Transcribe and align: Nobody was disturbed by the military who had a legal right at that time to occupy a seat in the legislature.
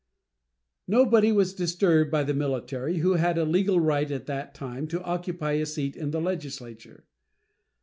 Nobody 0.87 1.31
was 1.31 1.53
disturbed 1.53 2.09
by 2.09 2.23
the 2.23 2.33
military 2.33 2.97
who 3.05 3.11
had 3.13 3.37
a 3.37 3.45
legal 3.45 3.79
right 3.79 4.09
at 4.09 4.25
that 4.25 4.55
time 4.55 4.87
to 4.87 5.03
occupy 5.03 5.51
a 5.51 5.65
seat 5.67 5.95
in 5.95 6.09
the 6.09 6.19
legislature. 6.19 7.05